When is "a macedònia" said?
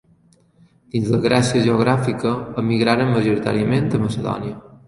4.01-4.61